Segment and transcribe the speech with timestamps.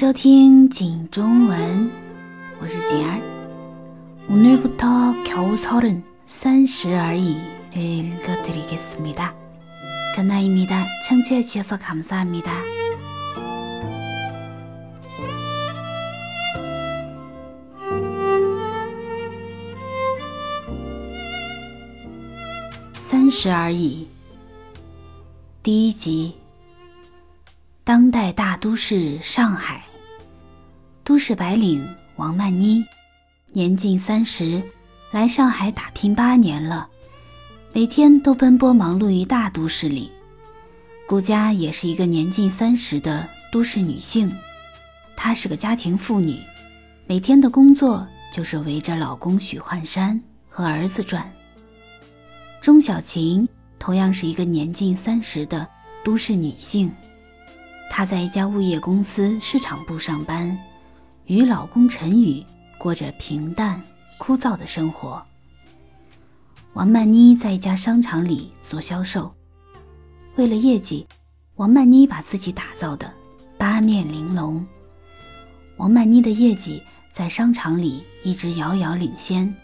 [0.00, 1.90] 收听景中文，
[2.58, 3.20] 我是景儿。
[4.30, 7.36] 오늘부터겨우서른三十而已
[7.74, 9.34] 를읽어드리겠습니다
[10.16, 12.50] 可나입니다 청취해주셔서감사합니다
[22.94, 24.08] 三十而已，
[25.62, 26.36] 第一集。
[27.85, 29.85] 当代大都市上海，
[31.03, 32.83] 都市白领王曼妮，
[33.51, 34.59] 年近三十，
[35.11, 36.89] 来上海打拼八年了，
[37.73, 40.11] 每天都奔波忙碌于大都市里。
[41.07, 44.35] 顾佳也是一个年近三十的都市女性，
[45.15, 46.39] 她是个家庭妇女，
[47.05, 51.31] 每天的工作就是围着老公许幻山和儿子转。
[52.59, 55.69] 钟小琴同样是一个年近三十的
[56.03, 56.91] 都市女性。
[57.97, 60.59] 她在一家物业公司市场部上班，
[61.27, 62.43] 与老公陈宇
[62.77, 63.81] 过着平淡
[64.17, 65.25] 枯燥的生活。
[66.73, 69.33] 王曼妮在一家商场里做销售，
[70.35, 71.07] 为了业绩，
[71.55, 73.09] 王曼妮把自己打造的
[73.57, 74.67] 八面玲珑。
[75.77, 79.55] 王曼妮的业绩在商场里一直遥遥领先，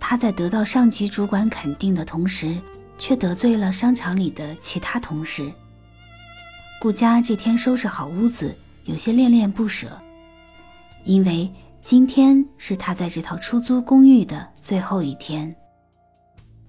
[0.00, 2.60] 她在得到上级主管肯定的同时，
[2.98, 5.52] 却得罪了商场里的其他同事。
[6.80, 10.00] 顾佳这天收拾好屋子，有些恋恋不舍，
[11.04, 15.54] 因为今天是她在这套出租公寓的最后一天。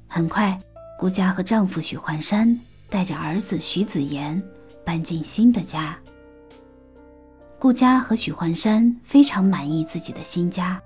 [0.10, 0.60] 很快，
[1.00, 2.60] 顾佳和丈夫许幻山
[2.90, 4.44] 带着儿子许子言
[4.86, 5.98] 搬进新的家。
[7.58, 10.78] 顾佳和许幻山非常满意自己的新家。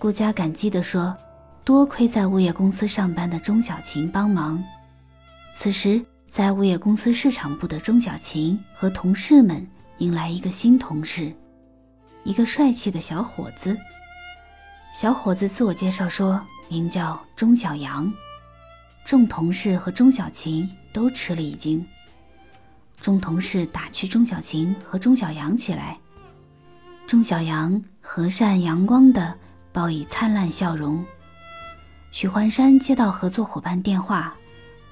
[0.00, 1.16] 顾佳感激地说
[1.62, 4.60] ：“多亏在物业公司上班的钟小琴帮忙。”
[5.54, 6.04] 此时。
[6.32, 11.30] 在物业公司市场部的钟小琴和同事们迎来一个新同事，
[12.24, 13.76] 一个帅气的小伙子。
[14.94, 18.10] 小伙子自我介绍说，名叫钟小阳。
[19.04, 21.86] 众同事和钟小琴都吃了一惊。
[22.98, 25.98] 众同事打趣钟小琴和钟小阳起来。
[27.06, 29.38] 钟小阳和善阳光的
[29.70, 31.04] 报以灿烂笑容。
[32.10, 34.34] 许幻山接到合作伙伴电话。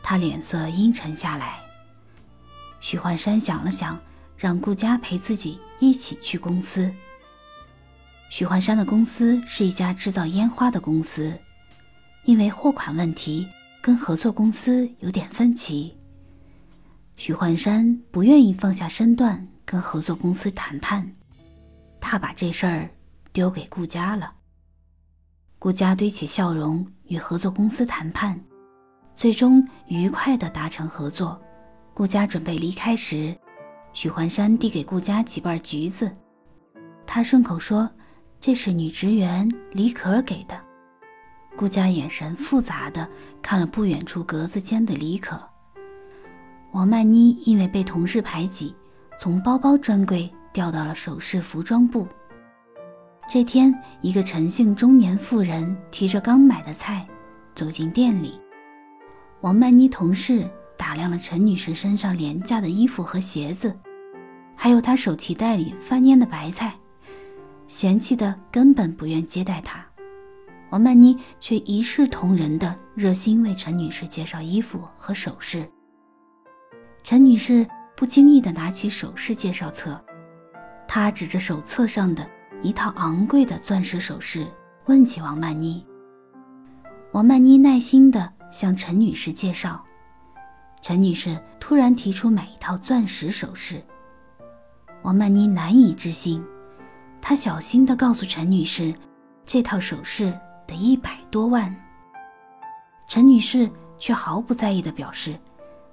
[0.03, 1.61] 他脸色阴沉下来。
[2.81, 3.99] 许幻山想了想，
[4.37, 6.93] 让顾佳陪自己一起去公司。
[8.31, 11.39] 许幻山的公司是一家制造烟花的公司，
[12.25, 13.49] 因为货款问题
[13.83, 15.97] 跟合作公司有点分歧。
[17.17, 21.13] 许幻山不愿意放下身段跟合作公司谈判，
[22.01, 22.89] 他把这事儿
[23.33, 24.33] 丢给顾佳了。
[25.59, 28.41] 顾佳堆起笑容与合作公司谈判。
[29.21, 31.39] 最终愉快地达成合作。
[31.93, 33.37] 顾佳准备离开时，
[33.93, 36.11] 许幻山递给顾佳几瓣橘子，
[37.07, 37.91] 他顺口说
[38.41, 40.59] ：“这是女职员李可给的。”
[41.55, 43.07] 顾佳眼神复杂地
[43.43, 45.39] 看了不远处格子间的李可。
[46.73, 48.75] 王曼妮因为被同事排挤，
[49.19, 52.09] 从包包专柜调到了首饰服装部。
[53.29, 57.07] 这天，一个陈姓中年妇人提着刚买的菜
[57.55, 58.41] 走进店里。
[59.43, 63.75] 王曼妮同事打量了陈女士身上廉价的衣服和鞋子，
[64.55, 66.79] 还有她手提袋里翻蔫的白菜，
[67.67, 69.83] 嫌弃的根本不愿接待她。
[70.69, 75.67] 王曼妮却一视同仁的热心为陈女士介绍衣服和首饰。
[77.03, 79.99] 陈女士不经意的拿起首饰介绍册，
[80.87, 82.29] 她指着手册上的
[82.63, 84.47] 一套昂贵的钻石首饰，
[84.85, 85.83] 问起王曼妮。
[87.13, 88.35] 王曼妮耐心的。
[88.51, 89.85] 向陈女士介绍，
[90.81, 93.83] 陈女士突然提出买一套钻石首饰。
[95.03, 96.45] 王曼妮难以置信，
[97.21, 98.95] 她小心地告诉陈女士，
[99.45, 101.75] 这套首饰得一百多万。
[103.07, 105.39] 陈女士却毫不在意地表示，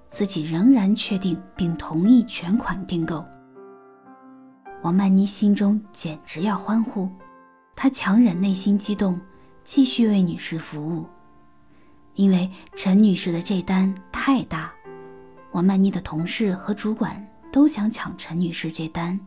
[0.10, 3.26] 自己仍然确定并同意全款订购。
[4.84, 7.10] 王曼妮心中简直要欢呼，
[7.76, 9.20] 她强忍内心激动，
[9.64, 11.06] 继续为女士服务。
[12.18, 14.74] 因为陈女士的这单太大，
[15.52, 19.18] 王曼妮的同事和主管都想抢陈女士这单，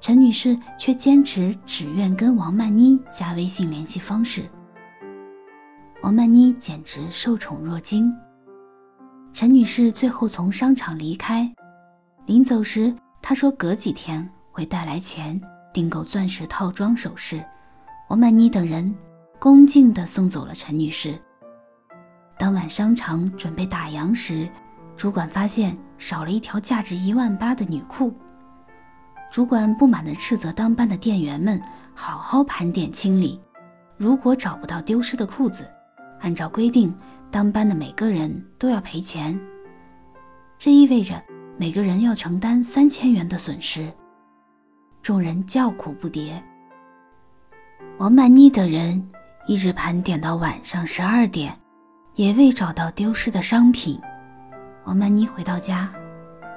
[0.00, 4.48] 陈女士却坚持只愿跟王曼妮加微信联系方式。
[6.02, 8.10] 王曼妮简直受宠若惊。
[9.34, 11.52] 陈女士最后从商场离开，
[12.24, 15.38] 临走时她说隔几天会带来钱
[15.74, 17.44] 订购钻石套装首饰。
[18.08, 18.94] 王曼妮等人
[19.38, 21.20] 恭敬地送走了陈女士。
[22.38, 24.48] 当晚商场准备打烊时，
[24.96, 28.14] 主管发现少了一条价值一万八的女裤。
[29.30, 31.60] 主管不满地斥责当班的店员们
[31.94, 33.40] 好好盘点清理，
[33.96, 35.66] 如果找不到丢失的裤子，
[36.20, 36.94] 按照规定，
[37.30, 39.38] 当班的每个人都要赔钱。
[40.58, 41.22] 这意味着
[41.58, 43.92] 每个人要承担三千元的损失。
[45.02, 46.40] 众人叫苦不迭。
[47.98, 49.10] 王曼妮等人
[49.46, 51.58] 一直盘点到晚上十二点，
[52.16, 54.00] 也未找到丢失的商品。
[54.84, 55.92] 王曼妮回到家，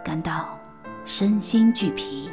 [0.03, 0.57] 感到
[1.03, 2.29] 身心俱疲。